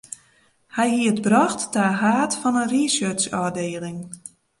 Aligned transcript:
Hy 0.75 0.87
hie 0.93 1.09
it 1.11 1.23
brocht 1.25 1.61
ta 1.73 1.85
haad 2.01 2.31
fan 2.41 2.57
in 2.61 2.71
researchôfdieling. 2.75 3.99